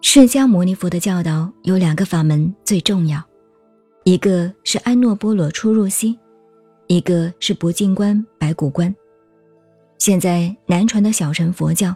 [0.00, 3.20] 释迦牟尼佛的教导有两个法门最重要，
[4.04, 6.16] 一个是安诺波罗出入息，
[6.86, 8.94] 一个是不净观白骨观。
[9.98, 11.92] 现在南传的小乘佛教，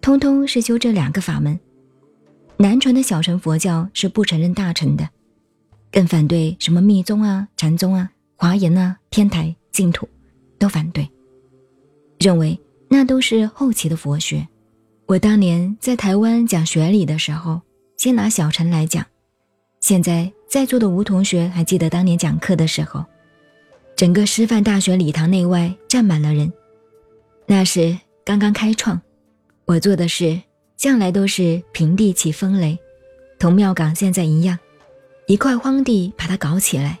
[0.00, 1.58] 通通是修这两个法门。
[2.56, 5.08] 南传的小乘佛教是不承认大乘的，
[5.92, 10.08] 更反对什么密宗啊、禅宗啊、华严啊、天台、净土，
[10.58, 11.08] 都反对，
[12.18, 12.58] 认为
[12.96, 14.46] 那都是后期的佛学。
[15.06, 17.60] 我当年在台湾讲学理的时候，
[17.96, 19.04] 先拿小乘来讲。
[19.80, 23.04] 现在在座的吴同学还记得当年讲课的时候，
[23.96, 26.52] 整个师范大学礼堂内外站满了人。
[27.46, 29.02] 那时刚刚开创，
[29.64, 30.40] 我做的事
[30.76, 32.78] 向来都是平地起风雷，
[33.40, 34.56] 同庙港现在一样，
[35.26, 37.00] 一块荒地把它搞起来。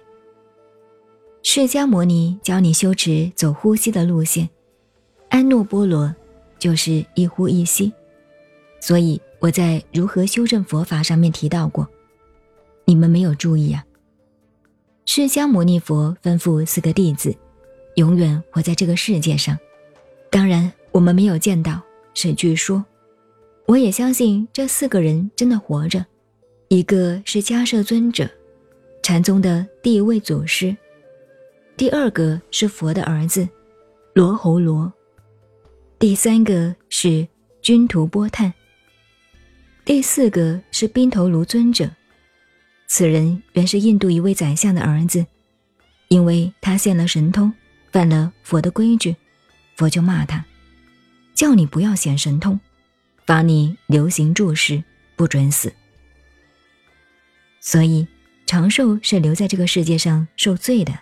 [1.44, 4.48] 释迦牟尼教你修持走呼吸的路线，
[5.34, 6.14] 安诺波罗。
[6.56, 7.92] 就是一呼一吸，
[8.80, 11.86] 所以我在如何修正佛法上面提到过，
[12.86, 13.84] 你们没有注意啊。
[15.04, 17.36] 释迦牟尼佛吩咐四个弟子，
[17.96, 19.58] 永远活在这个世界上。
[20.30, 21.82] 当然，我们没有见到，
[22.14, 22.82] 是据说。
[23.66, 26.06] 我也相信这四个人真的活着。
[26.68, 28.26] 一个是迦摄尊者，
[29.02, 30.74] 禅宗的第一位祖师；
[31.76, 33.46] 第二个是佛的儿子，
[34.14, 34.90] 罗侯罗。
[36.04, 37.26] 第三个是
[37.62, 38.52] 君图波叹，
[39.86, 41.90] 第四个是宾头卢尊者。
[42.86, 45.24] 此人原是印度一位宰相的儿子，
[46.08, 47.50] 因为他现了神通，
[47.90, 49.16] 犯了佛的规矩，
[49.76, 50.44] 佛就骂他，
[51.32, 52.60] 叫你不要显神通，
[53.24, 54.84] 罚你流行注释，
[55.16, 55.72] 不准死。
[57.62, 58.06] 所以
[58.44, 60.92] 长寿是留在这个世界上受罪的。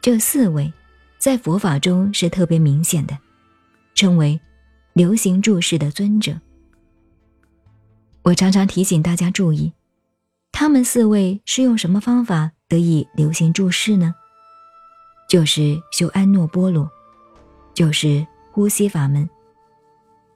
[0.00, 0.72] 这四位，
[1.18, 3.18] 在佛法中是特别明显的。
[4.04, 4.38] 称为
[4.92, 6.38] 流行注释的尊者。
[8.20, 9.72] 我常常提醒大家注意，
[10.52, 14.14] 他们四位是用什么方法得以流行注释呢？
[15.26, 16.86] 就是修安诺波罗，
[17.72, 19.26] 就是呼吸法门。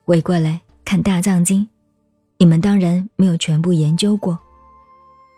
[0.07, 1.69] 回过来看大藏经，
[2.39, 4.39] 你们当然没有全部研究过。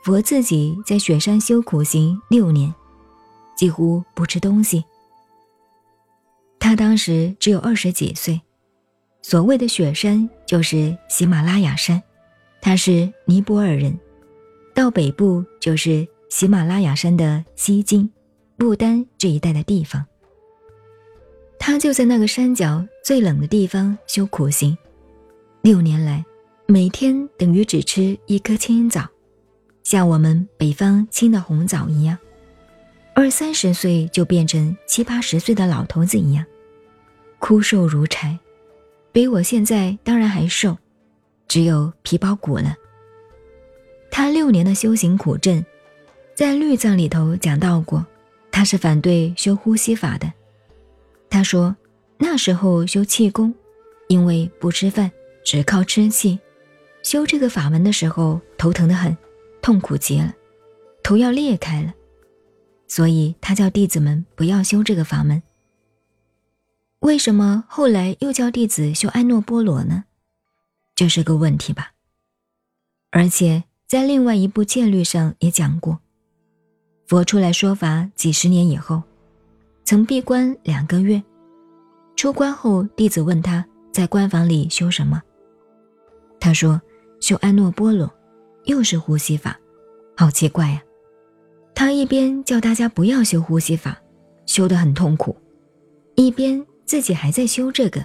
[0.04, 2.72] 佛自己在雪山修苦行六年，
[3.56, 4.84] 几乎不吃东西。
[6.60, 8.40] 他当时只有二十几岁，
[9.22, 12.00] 所谓的雪山就是喜马拉雅山，
[12.60, 13.98] 他是尼泊尔人，
[14.74, 18.08] 到北部就是喜马拉雅山的西京、
[18.56, 20.04] 不丹这一带的地方。
[21.58, 24.76] 他就在那个山脚最冷的地方修苦行，
[25.62, 26.24] 六年来，
[26.66, 29.08] 每天等于只吃一颗青枣，
[29.82, 32.16] 像我们北方青的红枣一样。
[33.20, 36.42] 二三十岁就变成七八十岁的老头子一样，
[37.38, 38.38] 枯瘦如柴，
[39.12, 40.74] 比我现在当然还瘦，
[41.46, 42.74] 只有皮包骨了。
[44.10, 45.62] 他六年的修行苦证，
[46.34, 48.06] 在律藏里头讲到过，
[48.50, 50.32] 他是反对修呼吸法的。
[51.28, 51.76] 他说
[52.16, 53.54] 那时候修气功，
[54.08, 55.12] 因为不吃饭，
[55.44, 56.40] 只靠吃气，
[57.02, 59.14] 修这个法门的时候头疼的很，
[59.60, 60.34] 痛苦极了，
[61.02, 61.92] 头要裂开了。
[63.00, 65.42] 所以他叫弟子们不要修这个法门。
[66.98, 70.04] 为什么后来又叫弟子修安诺波罗呢？
[70.94, 71.92] 这是个问题吧。
[73.10, 75.98] 而且在另外一部戒律上也讲过，
[77.06, 79.02] 佛出来说法几十年以后，
[79.82, 81.22] 曾闭关两个月，
[82.16, 85.22] 出关后弟子问他在关房里修什么，
[86.38, 86.78] 他说
[87.18, 88.12] 修安诺波罗，
[88.64, 89.58] 又是呼吸法，
[90.14, 90.82] 好奇怪呀。
[91.80, 93.98] 他一边叫大家不要修呼吸法，
[94.44, 95.34] 修得很痛苦，
[96.14, 98.04] 一边自己还在修这个，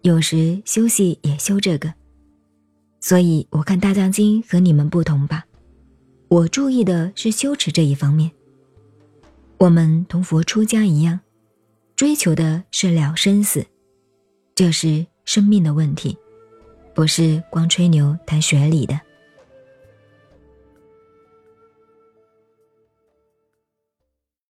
[0.00, 1.92] 有时休息也修这个。
[2.98, 5.44] 所以我看《大藏经》和你们不同吧，
[6.28, 8.30] 我注意的是修持这一方面。
[9.58, 11.20] 我们同佛出家一样，
[11.94, 13.62] 追求的是了生死，
[14.54, 16.16] 这是生命的问题，
[16.94, 18.98] 不是光吹牛谈学理的。